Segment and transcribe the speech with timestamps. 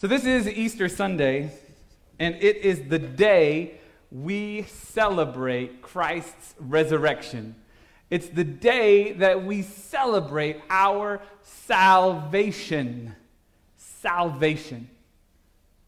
[0.00, 1.50] So, this is Easter Sunday,
[2.20, 3.80] and it is the day
[4.12, 7.56] we celebrate Christ's resurrection.
[8.08, 13.16] It's the day that we celebrate our salvation.
[13.76, 14.88] Salvation.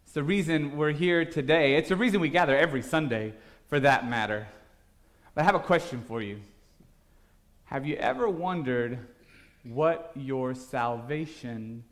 [0.03, 1.77] It's the reason we're here today.
[1.77, 3.33] It's the reason we gather every Sunday,
[3.69, 4.49] for that matter.
[5.37, 6.41] But I have a question for you.
[7.67, 8.99] Have you ever wondered
[9.63, 11.85] what your salvation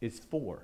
[0.00, 0.62] is for?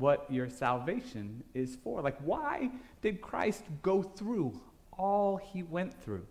[0.00, 2.00] What your salvation is for.
[2.00, 2.70] Like, why
[3.02, 4.58] did Christ go through
[4.98, 6.26] all he went through?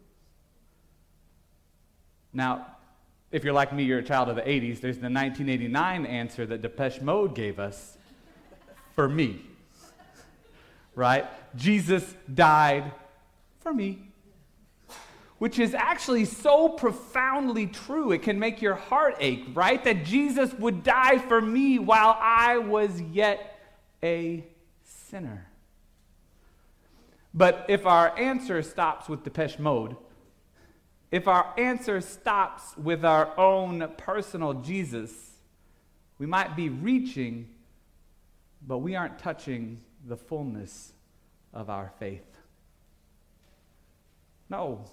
[2.34, 2.68] Now,
[3.32, 6.62] if you're like me, you're a child of the 80s, there's the 1989 answer that
[6.62, 7.98] Depeche Mode gave us
[8.96, 9.42] for me.
[10.96, 11.26] Right?
[11.56, 12.92] Jesus died
[13.60, 14.00] for me.
[15.38, 19.82] Which is actually so profoundly true, it can make your heart ache, right?
[19.86, 23.59] That Jesus would die for me while I was yet
[24.04, 24.46] a
[24.84, 25.48] sinner.
[27.34, 29.96] But if our answer stops with Depeche Mode,
[31.12, 35.12] if our answer stops with our own personal Jesus,
[36.18, 37.50] we might be reaching,
[38.66, 40.94] but we aren't touching the fullness
[41.54, 42.26] of our faith.
[44.50, 44.86] No.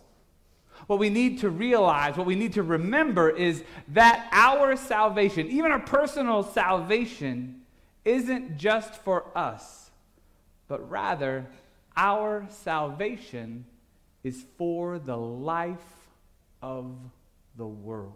[0.87, 5.73] What we need to realize, what we need to remember is that our salvation, even
[5.73, 7.63] our personal salvation,
[8.07, 9.91] isn't just for us,
[10.69, 11.47] but rather
[11.97, 13.67] our salvation
[14.23, 15.79] is for the life
[16.63, 16.97] of
[17.57, 18.15] the world.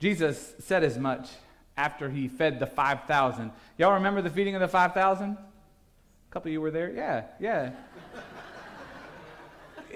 [0.00, 1.28] Jesus said as much
[1.76, 3.52] after he fed the 5,000.
[3.78, 5.30] Y'all remember the feeding of the 5,000?
[5.30, 5.36] A
[6.30, 6.90] couple of you were there?
[6.90, 7.70] Yeah, yeah.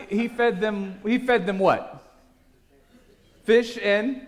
[0.08, 2.04] he fed them he fed them what?
[3.44, 4.26] Fish and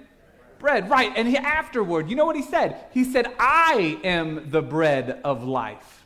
[0.58, 0.90] bread.
[0.90, 1.12] Right.
[1.16, 2.76] And he, afterward, you know what he said?
[2.92, 6.04] He said, I am the bread of life.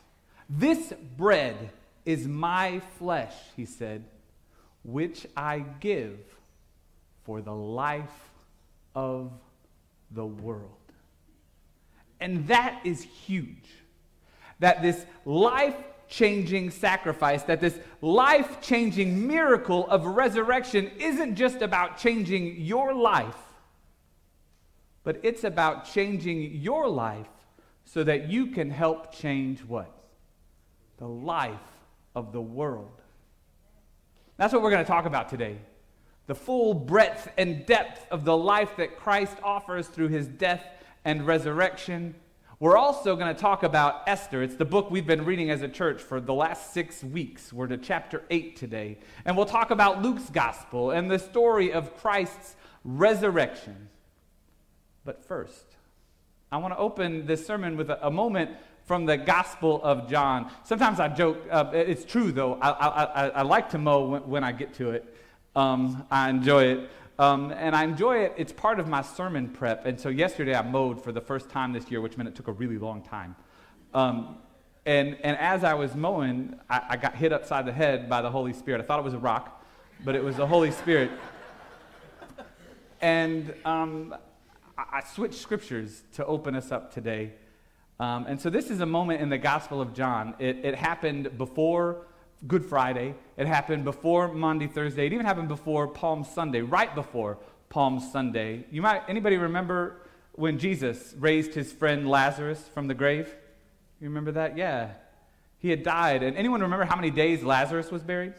[0.49, 1.71] This bread
[2.05, 4.05] is my flesh, he said,
[4.83, 6.19] which I give
[7.25, 8.31] for the life
[8.95, 9.31] of
[10.11, 10.71] the world.
[12.21, 13.69] And that is huge.
[14.59, 15.77] That this life
[16.09, 23.37] changing sacrifice, that this life changing miracle of resurrection isn't just about changing your life,
[25.05, 27.27] but it's about changing your life
[27.85, 29.91] so that you can help change what?
[30.99, 31.55] The life
[32.15, 33.01] of the world.
[34.37, 35.59] That's what we're going to talk about today.
[36.27, 40.65] The full breadth and depth of the life that Christ offers through his death
[41.05, 42.15] and resurrection.
[42.59, 44.43] We're also going to talk about Esther.
[44.43, 47.53] It's the book we've been reading as a church for the last six weeks.
[47.53, 48.99] We're to chapter 8 today.
[49.25, 53.89] And we'll talk about Luke's gospel and the story of Christ's resurrection.
[55.05, 55.65] But first,
[56.53, 58.51] I want to open this sermon with a, a moment
[58.85, 60.51] from the Gospel of John.
[60.65, 64.45] Sometimes I joke, uh, it's true though, I, I, I, like to mow when, when,
[64.45, 65.17] I get to it.
[65.55, 66.91] Um, I enjoy it.
[67.19, 69.87] Um, and I enjoy it, it's part of my sermon prep.
[69.87, 72.49] And so yesterday I mowed for the first time this year, which meant it took
[72.49, 73.37] a really long time.
[73.95, 74.39] Um,
[74.87, 78.31] and, and as I was mowing, I, I got hit upside the head by the
[78.31, 78.81] Holy Spirit.
[78.81, 79.65] I thought it was a rock,
[80.05, 81.11] but it was the Holy Spirit.
[83.03, 84.15] And um,
[84.93, 87.33] I switched scriptures to open us up today.
[87.99, 90.35] Um, and so this is a moment in the Gospel of John.
[90.39, 92.07] It, it happened before
[92.47, 93.15] Good Friday.
[93.37, 95.07] It happened before Maundy, Thursday.
[95.07, 97.39] It even happened before Palm Sunday, right before
[97.69, 98.65] Palm Sunday.
[98.71, 103.27] You might, anybody remember when Jesus raised his friend Lazarus from the grave?
[104.01, 104.57] You remember that?
[104.57, 104.93] Yeah.
[105.59, 106.23] He had died.
[106.23, 108.33] And anyone remember how many days Lazarus was buried?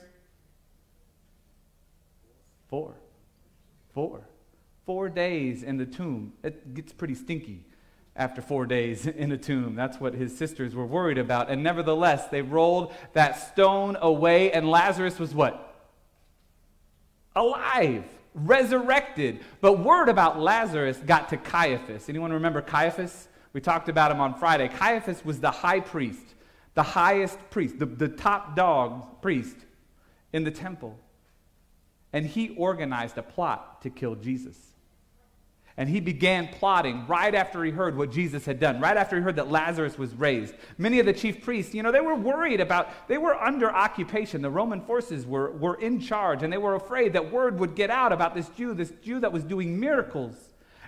[2.69, 2.95] Four.
[3.93, 4.27] Four.
[4.91, 6.33] Four days in the tomb.
[6.43, 7.63] It gets pretty stinky
[8.13, 9.73] after four days in a tomb.
[9.73, 11.49] That's what his sisters were worried about.
[11.49, 15.87] And nevertheless, they rolled that stone away, and Lazarus was what?
[17.37, 18.03] Alive,
[18.33, 19.39] resurrected.
[19.61, 22.09] But word about Lazarus got to Caiaphas.
[22.09, 23.29] Anyone remember Caiaphas?
[23.53, 24.67] We talked about him on Friday.
[24.67, 26.35] Caiaphas was the high priest,
[26.73, 29.55] the highest priest, the, the top dog priest
[30.33, 30.99] in the temple.
[32.11, 34.70] And he organized a plot to kill Jesus.
[35.77, 39.21] And he began plotting right after he heard what Jesus had done, right after he
[39.21, 40.53] heard that Lazarus was raised.
[40.77, 44.41] Many of the chief priests, you know, they were worried about, they were under occupation.
[44.41, 47.89] The Roman forces were, were in charge, and they were afraid that word would get
[47.89, 50.35] out about this Jew, this Jew that was doing miracles,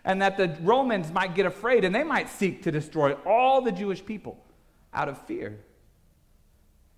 [0.04, 3.72] and that the Romans might get afraid and they might seek to destroy all the
[3.72, 4.44] Jewish people
[4.94, 5.60] out of fear.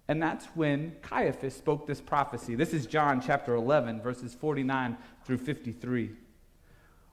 [0.07, 2.55] And that's when Caiaphas spoke this prophecy.
[2.55, 6.11] This is John chapter 11, verses 49 through 53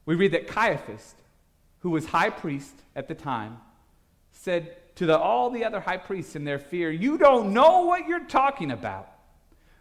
[0.04, 1.14] we read that Caiaphas,
[1.80, 3.58] who was high priest at the time,
[4.30, 8.08] said to the, all the other high priests in their fear, You don't know what
[8.08, 9.08] you're talking about.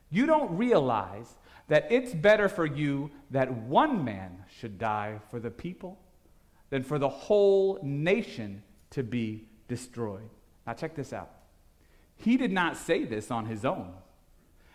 [0.09, 1.37] You don't realize
[1.67, 5.97] that it's better for you that one man should die for the people
[6.69, 10.29] than for the whole nation to be destroyed.
[10.67, 11.31] Now, check this out.
[12.17, 13.93] He did not say this on his own.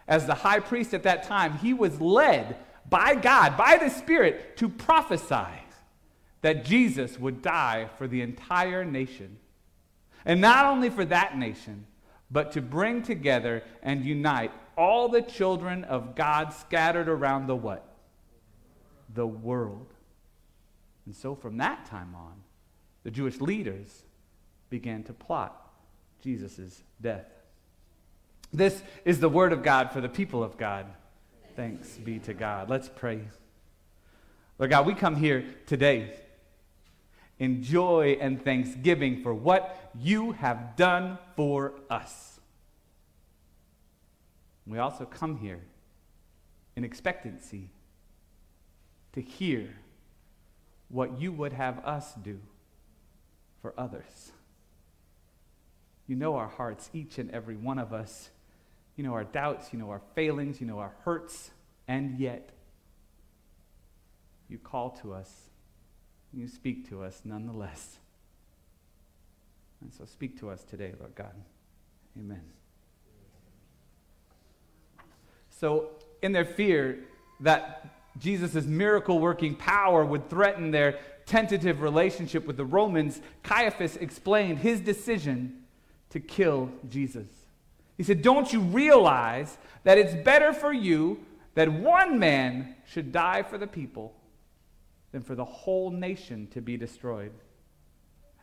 [0.08, 2.56] As the high priest at that time, he was led
[2.88, 5.62] by God, by the Spirit, to prophesy
[6.42, 9.38] that Jesus would die for the entire nation.
[10.24, 11.86] And not only for that nation,
[12.30, 17.86] but to bring together and unite all the children of God scattered around the what?
[19.14, 19.92] The world.
[21.06, 22.34] And so from that time on,
[23.04, 24.02] the Jewish leaders
[24.68, 25.72] began to plot
[26.22, 27.26] Jesus' death.
[28.52, 30.86] This is the word of God for the people of God.
[31.56, 32.68] Thanks be to God.
[32.68, 33.22] Let's pray.
[34.58, 36.12] Lord God, we come here today
[37.38, 42.38] in joy and thanksgiving for what you have done for us.
[44.66, 45.62] We also come here
[46.76, 47.70] in expectancy
[49.14, 49.74] to hear
[50.88, 52.38] what you would have us do
[53.62, 54.32] for others.
[56.06, 58.28] You know our hearts, each and every one of us.
[58.96, 61.50] You know our doubts, you know our failings, you know our hurts,
[61.86, 62.50] and yet
[64.48, 65.50] you call to us,
[66.32, 67.98] you speak to us nonetheless.
[69.80, 71.34] And so speak to us today, Lord God.
[72.18, 72.42] Amen.
[75.50, 75.90] So,
[76.22, 76.98] in their fear
[77.40, 84.58] that Jesus' miracle working power would threaten their tentative relationship with the Romans, Caiaphas explained
[84.58, 85.62] his decision
[86.10, 87.26] to kill Jesus.
[87.96, 91.20] He said, Don't you realize that it's better for you
[91.54, 94.14] that one man should die for the people
[95.12, 97.32] than for the whole nation to be destroyed?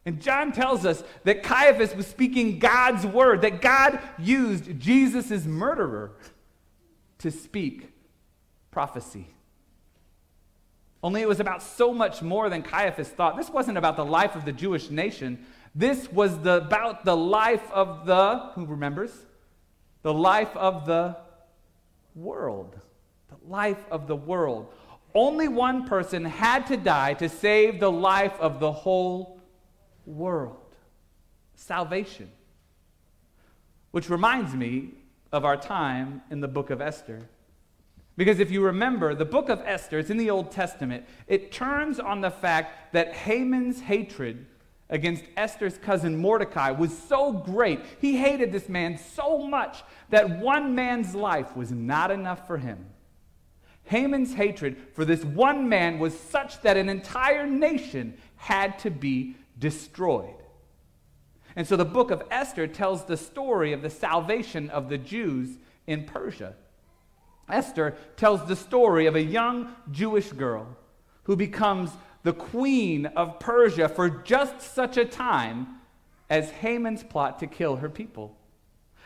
[0.06, 6.12] And John tells us that Caiaphas was speaking God's word, that God used Jesus' murderer
[7.20, 7.90] to speak
[8.70, 9.28] prophecy.
[11.02, 13.38] Only it was about so much more than Caiaphas thought.
[13.38, 15.46] This wasn't about the life of the Jewish nation.
[15.76, 19.12] This was the, about the life of the, who remembers?
[20.04, 21.18] The life of the
[22.14, 22.80] world.
[23.30, 24.72] The life of the world.
[25.16, 29.40] Only one person had to die to save the life of the whole
[30.06, 30.58] world.
[31.56, 32.30] Salvation.
[33.92, 34.92] Which reminds me
[35.32, 37.22] of our time in the book of Esther.
[38.16, 42.00] Because if you remember, the book of Esther, it's in the Old Testament, it turns
[42.00, 44.46] on the fact that Haman's hatred
[44.94, 47.82] against Esther's cousin Mordecai was so great.
[48.00, 52.86] He hated this man so much that one man's life was not enough for him.
[53.86, 59.36] Haman's hatred for this one man was such that an entire nation had to be
[59.58, 60.36] destroyed.
[61.56, 65.58] And so the book of Esther tells the story of the salvation of the Jews
[65.88, 66.54] in Persia.
[67.50, 70.68] Esther tells the story of a young Jewish girl
[71.24, 71.90] who becomes
[72.24, 75.80] the queen of Persia for just such a time
[76.30, 78.38] as Haman's plot to kill her people.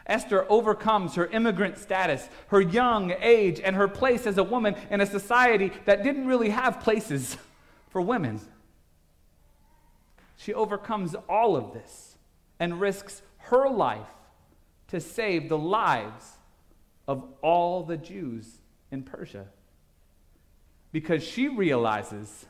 [0.06, 5.02] Esther overcomes her immigrant status, her young age, and her place as a woman in
[5.02, 7.36] a society that didn't really have places
[7.90, 8.40] for women.
[10.38, 12.18] She overcomes all of this
[12.60, 14.08] and risks her life
[14.88, 16.38] to save the lives
[17.08, 18.60] of all the Jews
[18.92, 19.48] in Persia.
[20.92, 22.46] Because she realizes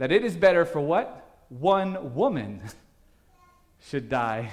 [0.00, 1.44] that it is better for what?
[1.50, 2.62] One woman
[3.90, 4.50] should die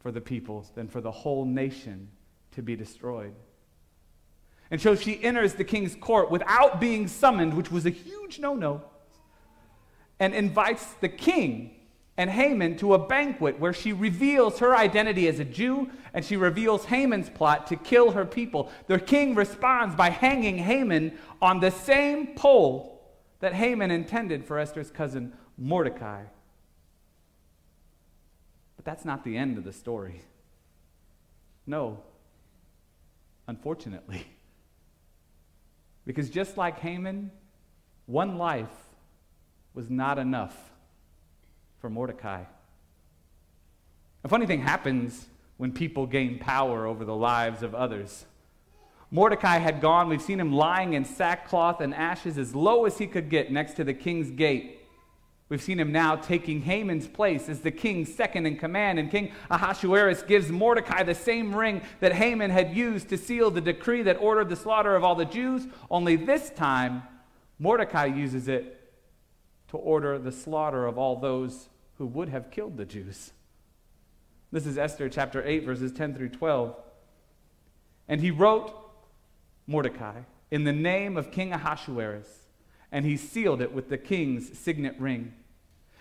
[0.00, 2.08] for the people than for the whole nation
[2.56, 3.32] to be destroyed.
[4.68, 8.56] And so she enters the king's court without being summoned, which was a huge no
[8.56, 8.82] no,
[10.18, 11.76] and invites the king
[12.16, 16.36] and Haman to a banquet where she reveals her identity as a Jew and she
[16.36, 18.68] reveals Haman's plot to kill her people.
[18.88, 22.99] The king responds by hanging Haman on the same pole
[23.40, 26.22] that Haman intended for Esther's cousin Mordecai.
[28.76, 30.22] But that's not the end of the story.
[31.66, 32.02] No,
[33.48, 34.26] unfortunately.
[36.06, 37.30] Because just like Haman,
[38.06, 38.74] one life
[39.74, 40.56] was not enough
[41.78, 42.44] for Mordecai.
[44.24, 48.24] A funny thing happens when people gain power over the lives of others.
[49.10, 53.06] Mordecai had gone, we've seen him lying in sackcloth and ashes as low as he
[53.06, 54.76] could get next to the king's gate.
[55.48, 59.32] We've seen him now taking Haman's place as the king's second in command, and King
[59.50, 64.16] Ahasuerus gives Mordecai the same ring that Haman had used to seal the decree that
[64.20, 67.02] ordered the slaughter of all the Jews, only this time
[67.58, 68.92] Mordecai uses it
[69.70, 73.32] to order the slaughter of all those who would have killed the Jews.
[74.52, 76.76] This is Esther chapter 8, verses 10 through 12.
[78.08, 78.72] And he wrote
[79.70, 82.48] Mordecai in the name of King Ahasuerus,
[82.90, 85.32] and he sealed it with the king's signet ring.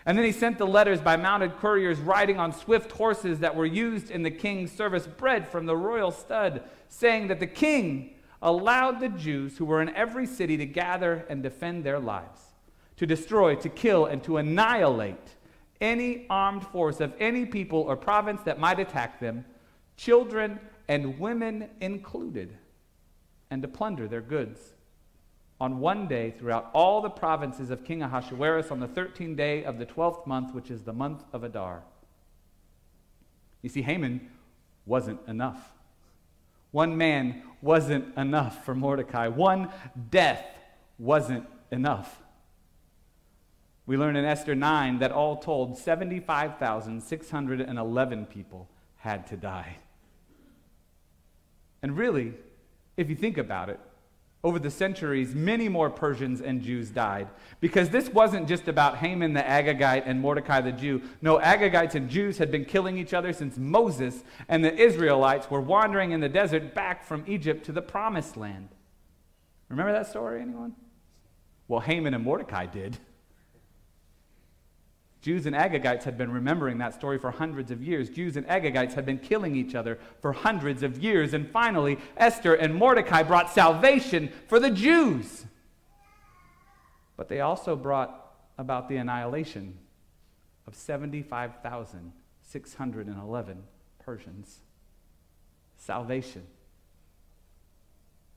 [0.05, 3.67] And then he sent the letters by mounted couriers riding on swift horses that were
[3.67, 8.99] used in the king's service, bred from the royal stud, saying that the king allowed
[8.99, 12.41] the Jews who were in every city to gather and defend their lives,
[12.97, 15.35] to destroy, to kill, and to annihilate
[15.79, 19.45] any armed force of any people or province that might attack them,
[19.95, 22.57] children and women included,
[23.49, 24.59] and to plunder their goods.
[25.61, 29.77] On one day, throughout all the provinces of King Ahasuerus, on the 13th day of
[29.77, 31.83] the 12th month, which is the month of Adar.
[33.61, 34.29] You see, Haman
[34.85, 35.73] wasn't enough.
[36.71, 39.27] One man wasn't enough for Mordecai.
[39.27, 39.67] One
[40.09, 40.45] death
[40.97, 42.21] wasn't enough.
[43.85, 49.79] We learn in Esther 9 that all told, 75,611 people had to die.
[51.81, 52.35] And really,
[52.99, 53.79] if you think about it,
[54.43, 57.27] over the centuries, many more Persians and Jews died.
[57.59, 61.01] Because this wasn't just about Haman the Agagite and Mordecai the Jew.
[61.21, 65.59] No, Agagites and Jews had been killing each other since Moses and the Israelites were
[65.59, 68.69] wandering in the desert back from Egypt to the promised land.
[69.67, 70.73] Remember that story, anyone?
[71.67, 72.97] Well, Haman and Mordecai did.
[75.21, 78.09] Jews and Agagites had been remembering that story for hundreds of years.
[78.09, 81.33] Jews and Agagites had been killing each other for hundreds of years.
[81.33, 85.45] And finally, Esther and Mordecai brought salvation for the Jews.
[87.17, 88.15] But they also brought
[88.57, 89.77] about the annihilation
[90.65, 93.63] of 75,611
[93.99, 94.59] Persians.
[95.75, 96.43] Salvation.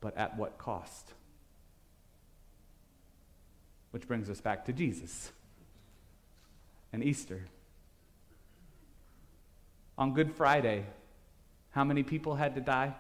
[0.01, 1.13] But at what cost?
[3.93, 5.31] Which brings us back to Jesus
[6.93, 7.47] and Easter.
[9.97, 10.85] On Good Friday,
[11.71, 12.95] how many people had to die?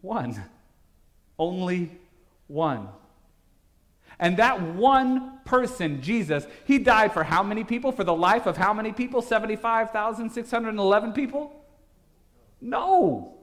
[0.00, 0.42] One.
[1.38, 1.90] Only
[2.48, 2.88] one.
[4.18, 7.92] And that one person, Jesus, he died for how many people?
[7.92, 9.22] For the life of how many people?
[9.22, 11.52] 75,611 people?
[12.60, 13.34] No.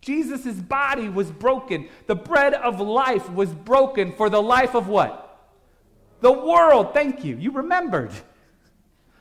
[0.00, 1.88] Jesus' body was broken.
[2.06, 5.25] The bread of life was broken for the life of what?
[6.26, 8.10] The world, thank you, you remembered.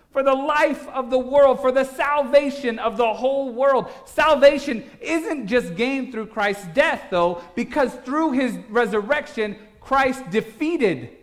[0.09, 3.91] For the life of the world, for the salvation of the whole world.
[4.05, 11.15] Salvation isn't just gained through Christ's death, though, because through his resurrection, Christ defeated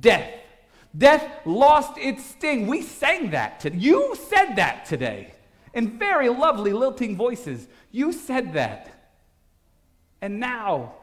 [0.00, 0.30] death.
[0.96, 2.68] Death lost its sting.
[2.68, 3.58] We sang that.
[3.58, 5.34] To, you said that today
[5.72, 7.66] in very lovely, lilting voices.
[7.90, 9.12] You said that.
[10.20, 10.94] And now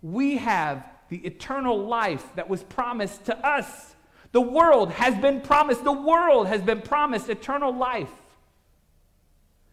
[0.00, 3.94] we have the eternal life that was promised to us.
[4.32, 8.10] The world has been promised, the world has been promised eternal life.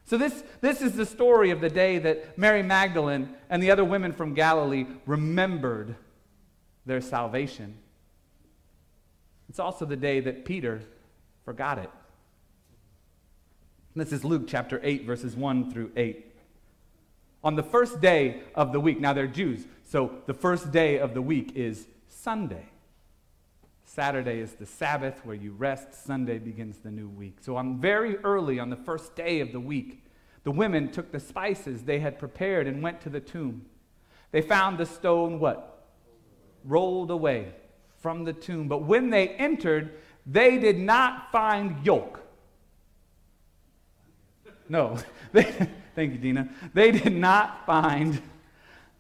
[0.06, 3.84] So, this, this is the story of the day that Mary Magdalene and the other
[3.84, 5.96] women from Galilee remembered
[6.86, 7.78] their salvation.
[9.50, 10.82] It's also the day that Peter
[11.46, 11.90] forgot it.
[13.96, 16.27] This is Luke chapter 8, verses 1 through 8.
[17.48, 21.14] On the first day of the week, now they're Jews, so the first day of
[21.14, 22.66] the week is Sunday.
[23.86, 25.94] Saturday is the Sabbath where you rest.
[26.06, 27.38] Sunday begins the new week.
[27.40, 30.04] So on very early on the first day of the week,
[30.44, 33.66] the women took the spices they had prepared and went to the tomb.
[34.32, 35.88] They found the stone what?
[36.66, 37.54] Rolled away
[38.00, 38.68] from the tomb.
[38.68, 39.94] But when they entered,
[40.26, 42.20] they did not find yolk.
[44.68, 44.98] No.
[45.32, 46.48] They, thank you, Dina.
[46.76, 48.22] They did not find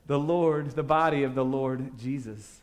[0.08, 2.62] the Lord, the body of the Lord Jesus.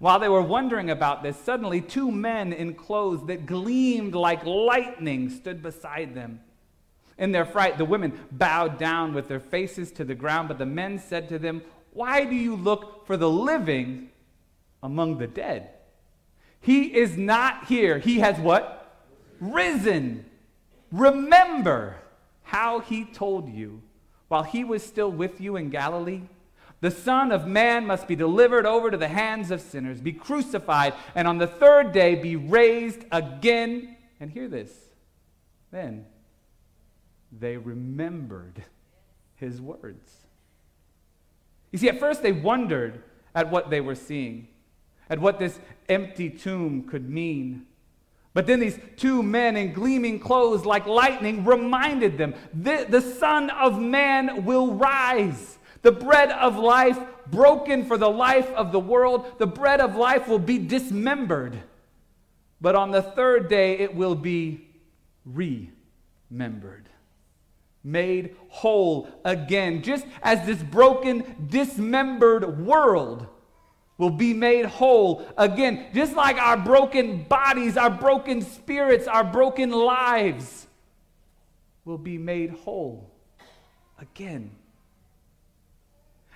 [0.00, 5.30] While they were wondering about this, suddenly two men in clothes that gleamed like lightning
[5.30, 6.40] stood beside them.
[7.18, 10.66] In their fright, the women bowed down with their faces to the ground, but the
[10.66, 14.10] men said to them, Why do you look for the living
[14.82, 15.70] among the dead?
[16.60, 18.00] He is not here.
[18.00, 19.04] He has what?
[19.38, 20.24] Risen.
[20.90, 21.99] Remember
[22.50, 23.80] how he told you
[24.26, 26.22] while he was still with you in Galilee?
[26.80, 30.94] The Son of Man must be delivered over to the hands of sinners, be crucified,
[31.14, 33.96] and on the third day be raised again.
[34.18, 34.72] And hear this.
[35.70, 36.06] Then
[37.30, 38.64] they remembered
[39.36, 40.10] his words.
[41.70, 44.48] You see, at first they wondered at what they were seeing,
[45.08, 47.66] at what this empty tomb could mean.
[48.32, 53.50] But then these two men in gleaming clothes like lightning reminded them the, the Son
[53.50, 55.58] of Man will rise.
[55.82, 60.28] The bread of life, broken for the life of the world, the bread of life
[60.28, 61.58] will be dismembered.
[62.60, 64.68] But on the third day, it will be
[65.24, 66.88] remembered,
[67.82, 73.26] made whole again, just as this broken, dismembered world
[74.00, 79.70] will be made whole again, just like our broken bodies, our broken spirits, our broken
[79.70, 80.66] lives
[81.84, 83.10] will be made whole
[83.98, 84.50] again.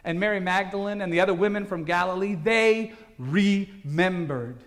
[0.05, 4.63] And Mary Magdalene and the other women from Galilee, they remembered.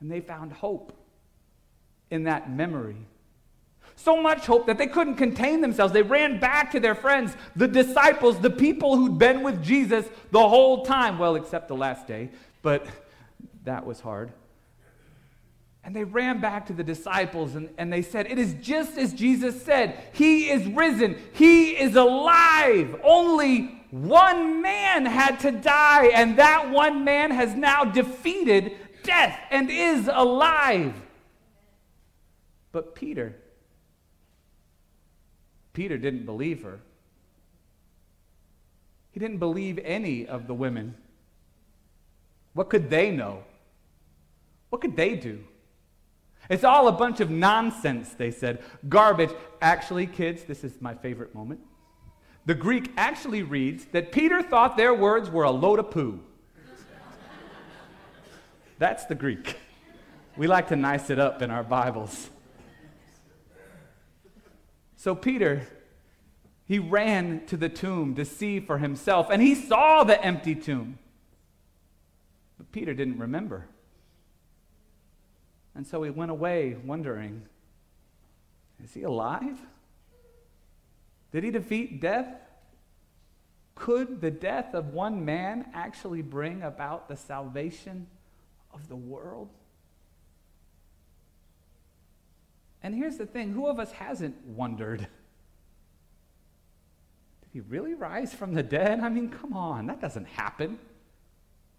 [0.00, 0.92] And they found hope
[2.10, 2.98] in that memory.
[3.96, 5.92] So much hope that they couldn't contain themselves.
[5.92, 10.48] They ran back to their friends, the disciples, the people who'd been with Jesus the
[10.48, 11.18] whole time.
[11.18, 12.30] Well, except the last day,
[12.62, 12.86] but
[13.64, 14.32] that was hard.
[15.84, 19.12] And they ran back to the disciples and, and they said, It is just as
[19.12, 19.98] Jesus said.
[20.12, 21.16] He is risen.
[21.32, 23.00] He is alive.
[23.02, 28.72] Only one man had to die, and that one man has now defeated
[29.02, 30.94] death and is alive.
[32.70, 33.36] But Peter,
[35.72, 36.80] Peter didn't believe her.
[39.10, 40.94] He didn't believe any of the women.
[42.54, 43.44] What could they know?
[44.70, 45.44] What could they do?
[46.48, 48.62] It's all a bunch of nonsense, they said.
[48.88, 49.30] Garbage.
[49.60, 51.60] Actually, kids, this is my favorite moment.
[52.44, 56.20] The Greek actually reads that Peter thought their words were a load of poo.
[58.78, 59.56] That's the Greek.
[60.36, 62.30] We like to nice it up in our Bibles.
[65.02, 65.66] So Peter,
[66.64, 70.96] he ran to the tomb to see for himself, and he saw the empty tomb.
[72.56, 73.66] But Peter didn't remember.
[75.74, 77.42] And so he went away wondering
[78.80, 79.58] is he alive?
[81.32, 82.36] Did he defeat death?
[83.74, 88.06] Could the death of one man actually bring about the salvation
[88.72, 89.48] of the world?
[92.82, 95.00] And here's the thing who of us hasn't wondered?
[95.00, 95.08] Did
[97.52, 99.00] he really rise from the dead?
[99.00, 100.78] I mean, come on, that doesn't happen.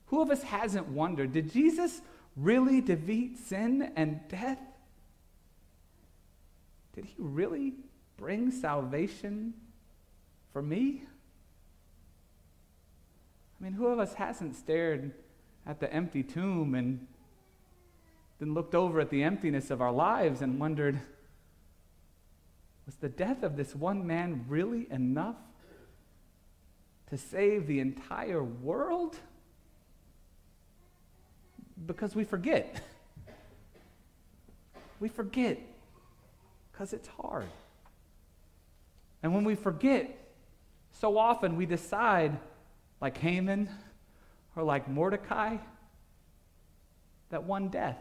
[0.08, 1.34] Who of us hasn't wondered?
[1.34, 2.02] Did Jesus
[2.36, 4.60] really defeat sin and death?
[6.96, 7.74] Did he really
[8.18, 9.54] bring salvation
[10.52, 11.04] for me?
[13.60, 15.12] I mean, who of us hasn't stared
[15.66, 17.08] at the empty tomb and
[18.44, 21.00] then looked over at the emptiness of our lives and wondered,
[22.86, 25.38] was the death of this one man really enough
[27.10, 29.16] to save the entire world?
[31.86, 32.82] Because we forget.
[35.00, 35.58] We forget
[36.70, 37.48] because it's hard.
[39.22, 40.18] And when we forget,
[40.92, 42.38] so often we decide,
[43.00, 43.70] like Haman
[44.54, 45.56] or like Mordecai,
[47.30, 47.96] that one death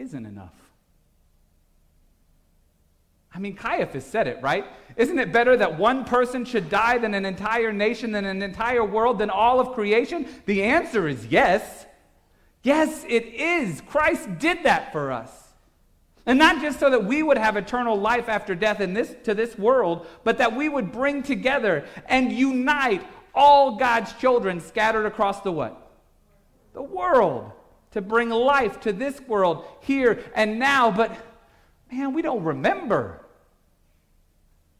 [0.00, 0.54] isn't enough.
[3.32, 4.64] I mean, Caiaphas said it, right?
[4.96, 8.84] Isn't it better that one person should die than an entire nation, than an entire
[8.84, 10.26] world, than all of creation?
[10.46, 11.86] The answer is yes.
[12.62, 13.80] Yes, it is.
[13.82, 15.30] Christ did that for us.
[16.26, 19.34] And not just so that we would have eternal life after death in this, to
[19.34, 25.40] this world, but that we would bring together and unite all God's children scattered across
[25.40, 25.90] the what?
[26.72, 27.52] The world
[27.92, 31.16] to bring life to this world here and now, but
[31.90, 33.20] man, we don't remember.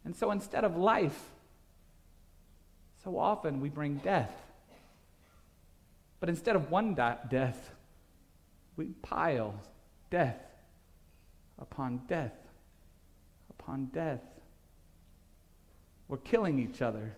[0.05, 1.19] And so instead of life,
[3.05, 4.33] so often we bring death.
[6.21, 7.71] But instead of one death,
[8.77, 9.55] we pile
[10.11, 10.41] death
[11.59, 12.33] upon death
[13.71, 14.23] upon death.
[16.09, 17.15] We're killing each other.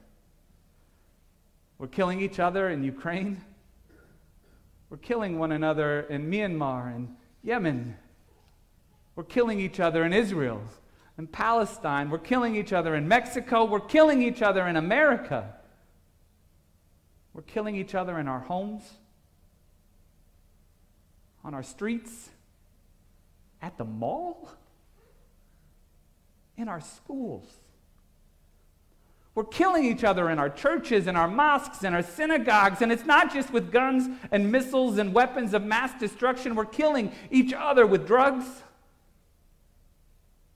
[1.79, 3.43] We're killing each other in Ukraine.
[4.93, 7.97] We're killing one another in Myanmar and Yemen.
[9.17, 10.61] We're killing each other in Israel
[11.17, 12.11] and Palestine.
[12.11, 13.65] We're killing each other in Mexico.
[13.65, 15.55] We're killing each other in America.
[17.33, 18.83] We're killing each other in our homes,
[21.43, 22.29] on our streets,
[23.63, 24.51] at the mall,
[26.59, 27.47] in our schools.
[29.35, 32.83] We're killing each other in our churches, in our mosques, in our synagogues.
[32.83, 36.55] And it's not just with guns and missiles and weapons of mass destruction.
[36.55, 38.45] We're killing each other with drugs.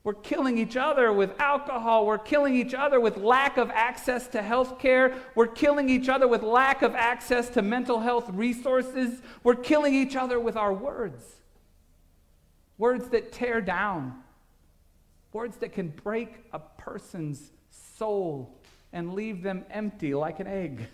[0.05, 2.07] We're killing each other with alcohol.
[2.07, 5.15] We're killing each other with lack of access to health care.
[5.35, 9.23] We're killing each other with lack of access to mental health resources.
[9.43, 11.25] We're killing each other with our words.
[12.79, 14.23] Words that tear down.
[15.33, 18.56] Words that can break a person's soul
[18.97, 20.87] and leave them empty like an egg.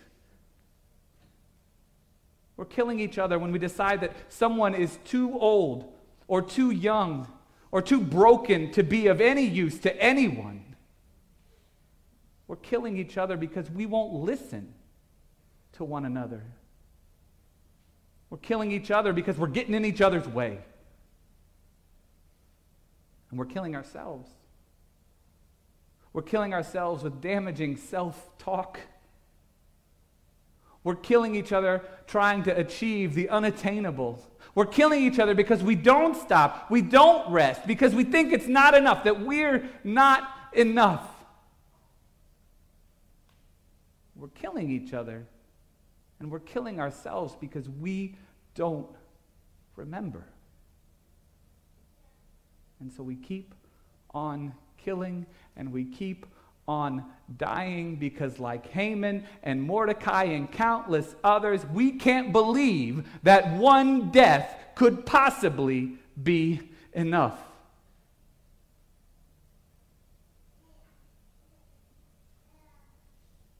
[2.57, 5.89] We're killing each other when we decide that someone is too old
[6.27, 7.31] or too young
[7.71, 10.75] or too broken to be of any use to anyone.
[12.47, 14.73] We're killing each other because we won't listen
[15.77, 16.43] to one another.
[18.29, 20.59] We're killing each other because we're getting in each other's way.
[23.29, 24.29] And we're killing ourselves.
[26.13, 28.79] We're killing ourselves with damaging self talk.
[30.83, 34.23] We're killing each other trying to achieve the unattainable.
[34.53, 38.47] We're killing each other because we don't stop, we don't rest, because we think it's
[38.47, 41.09] not enough, that we're not enough.
[44.15, 45.25] We're killing each other
[46.19, 48.15] and we're killing ourselves because we
[48.53, 48.87] don't
[49.75, 50.23] remember.
[52.79, 53.55] And so we keep
[54.11, 56.25] on killing and we keep
[56.67, 57.03] on
[57.37, 64.55] dying because, like Haman and Mordecai and countless others, we can't believe that one death
[64.75, 66.61] could possibly be
[66.93, 67.39] enough.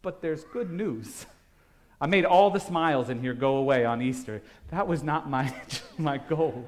[0.01, 1.25] But there's good news.
[1.99, 4.41] I made all the smiles in here go away on Easter.
[4.71, 5.53] That was not my,
[5.97, 6.67] my goal.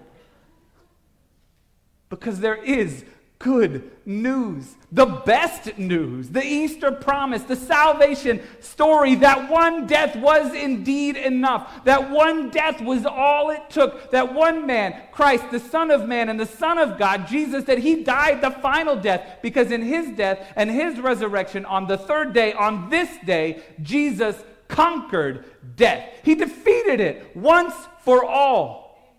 [2.10, 3.04] Because there is
[3.46, 10.52] good news, the best news, the Easter promise, the salvation story that one death was
[10.56, 15.92] indeed enough, that one death was all it took, that one man, Christ, the Son
[15.92, 19.70] of Man and the Son of God, Jesus, that he died the final death because
[19.70, 24.36] in his death and his resurrection on the third day, on this day, Jesus
[24.68, 26.10] conquered death.
[26.24, 29.14] He defeated it once for all.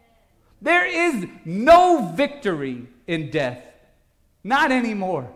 [0.60, 3.62] There is no victory in death.
[4.46, 5.28] Not anymore.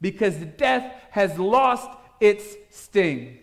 [0.00, 3.38] Because death has lost its sting.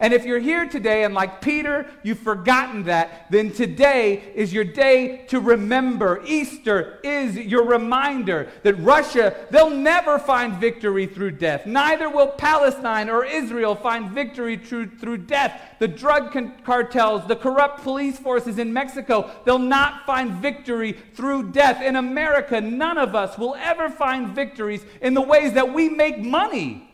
[0.00, 4.64] And if you're here today and, like Peter, you've forgotten that, then today is your
[4.64, 6.22] day to remember.
[6.26, 11.66] Easter is your reminder that Russia, they'll never find victory through death.
[11.66, 15.60] Neither will Palestine or Israel find victory through, through death.
[15.78, 21.80] The drug cartels, the corrupt police forces in Mexico, they'll not find victory through death.
[21.80, 26.18] In America, none of us will ever find victories in the ways that we make
[26.18, 26.90] money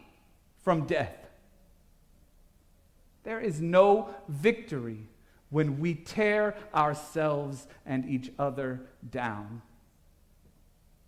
[0.63, 1.22] from death.
[3.25, 5.07] There is no victory
[5.51, 8.81] when we tear ourselves and each other
[9.11, 9.63] down.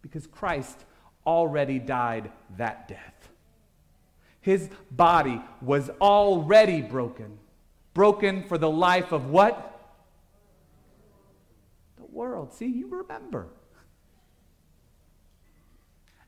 [0.03, 0.85] Because Christ
[1.27, 3.31] already died that death.
[4.41, 7.39] His body was already broken.
[7.95, 9.97] Broken for the life of what?
[11.97, 12.53] The world.
[12.53, 13.49] See, you remember.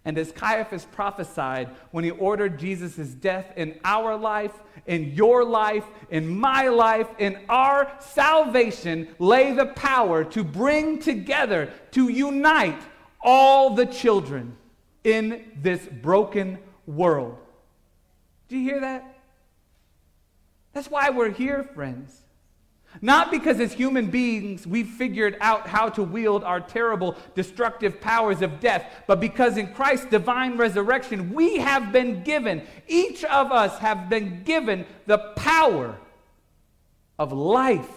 [0.06, 4.52] And as Caiaphas prophesied when he ordered Jesus' death in our life,
[4.86, 11.72] in your life, in my life, in our salvation, lay the power to bring together,
[11.90, 12.80] to unite
[13.20, 14.56] all the children
[15.02, 17.36] in this broken world.
[18.48, 19.18] Do you hear that?
[20.72, 22.22] That's why we're here, friends.
[23.02, 28.42] Not because as human beings we've figured out how to wield our terrible destructive powers
[28.42, 33.78] of death, but because in Christ's divine resurrection we have been given, each of us
[33.78, 35.98] have been given the power
[37.18, 37.90] of life.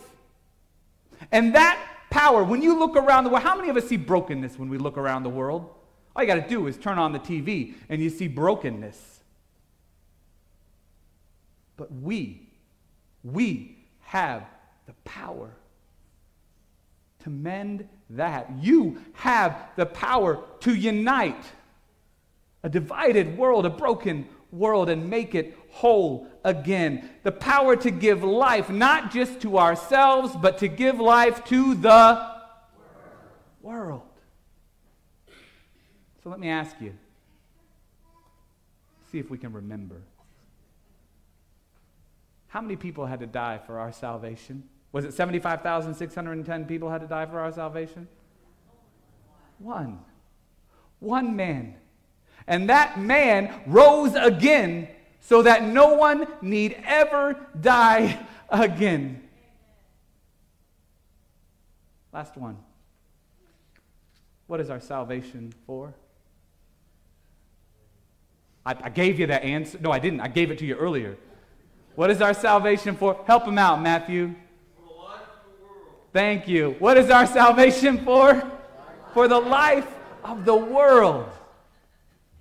[1.31, 4.57] And that power, when you look around the world, how many of us see brokenness
[4.57, 5.69] when we look around the world?
[6.15, 9.21] All you got to do is turn on the TV and you see brokenness.
[11.77, 12.49] But we,
[13.23, 14.43] we have
[14.89, 15.51] the power
[17.19, 18.49] to mend that.
[18.59, 21.45] You have the power to unite
[22.63, 27.07] a divided world, a broken world, and make it whole again.
[27.21, 32.27] The power to give life, not just to ourselves, but to give life to the
[33.61, 34.01] world.
[36.23, 36.95] So let me ask you
[39.11, 40.01] see if we can remember.
[42.47, 44.63] How many people had to die for our salvation?
[44.91, 48.07] Was it 75,610 people had to die for our salvation?
[49.59, 49.99] One.
[50.99, 51.75] One man.
[52.47, 54.87] And that man rose again
[55.19, 59.21] so that no one need ever die again.
[62.11, 62.57] Last one.
[64.47, 65.93] What is our salvation for?
[68.65, 69.77] I, I, gave you that answer.
[69.79, 70.21] No, I didn't.
[70.21, 71.17] I gave it to you earlier.
[71.95, 73.23] What is our salvation for?
[73.27, 74.33] Help him out, Matthew.
[76.11, 76.75] Thank you.
[76.79, 78.43] What is our salvation for?
[79.13, 79.87] For the life
[80.23, 81.29] of the world.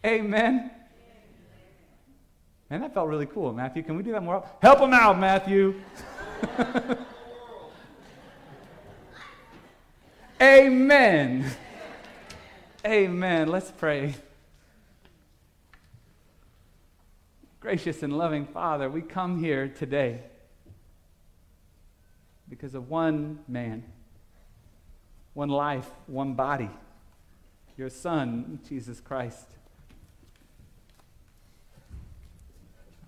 [0.04, 0.70] Amen.
[2.70, 3.82] Man, that felt really cool, Matthew.
[3.82, 4.46] Can we do that more?
[4.60, 5.80] Help him out, Matthew.
[10.40, 11.50] Amen.
[12.86, 13.48] Amen.
[13.48, 14.14] Let's pray.
[17.60, 20.20] Gracious and loving Father, we come here today
[22.48, 23.84] because of one man,
[25.34, 26.70] one life, one body,
[27.76, 29.46] your Son, Jesus Christ.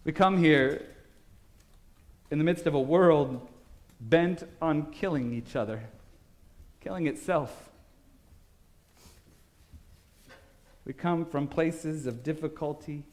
[0.04, 0.86] We come here
[2.30, 3.48] in the midst of a world
[4.00, 5.84] bent on killing each other,
[6.80, 7.68] killing itself.
[10.86, 13.04] We come from places of difficulty.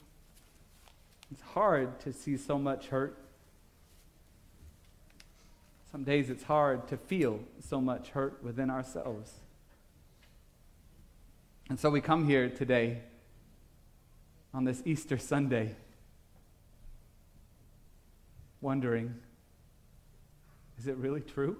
[1.31, 3.17] It's hard to see so much hurt.
[5.97, 9.31] Some days it's hard to feel so much hurt within ourselves.
[11.71, 12.99] And so we come here today
[14.53, 15.75] on this Easter Sunday
[18.61, 19.15] wondering
[20.77, 21.57] is it really true?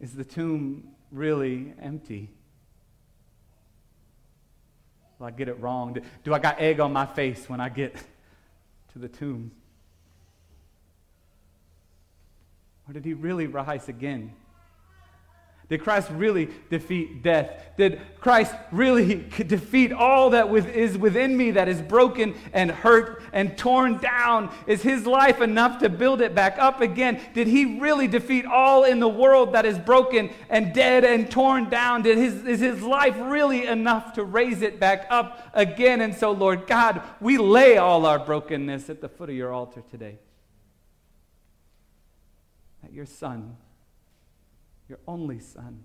[0.00, 2.30] Is the tomb really empty?
[5.18, 5.96] Will I get it wrong?
[6.22, 7.96] Do I got egg on my face when I get
[8.92, 9.50] to the tomb?
[12.88, 14.32] Or did he really rise again?
[15.72, 17.50] Did Christ really defeat death?
[17.78, 19.14] Did Christ really
[19.46, 24.54] defeat all that is within me that is broken and hurt and torn down?
[24.66, 27.22] Is his life enough to build it back up again?
[27.32, 31.70] Did he really defeat all in the world that is broken and dead and torn
[31.70, 32.02] down?
[32.02, 36.02] Did his, is his life really enough to raise it back up again?
[36.02, 39.82] And so, Lord God, we lay all our brokenness at the foot of your altar
[39.90, 40.18] today.
[42.92, 43.56] Your Son
[44.92, 45.84] your only Son,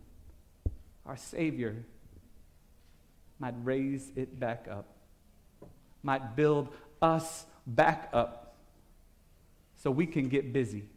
[1.05, 1.85] our Savior,
[3.39, 4.97] might raise it back up,
[6.03, 6.67] might build
[7.01, 8.57] us back up
[9.77, 10.89] so we can get busy.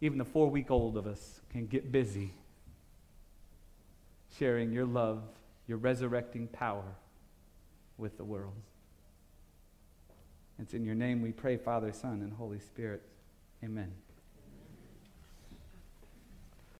[0.00, 2.32] Even the four week old of us can get busy
[4.38, 5.22] sharing your love,
[5.66, 6.94] your resurrecting power
[7.98, 8.54] with the world.
[10.58, 13.02] It's in your name we pray, Father, Son, and Holy Spirit.
[13.62, 13.92] Amen.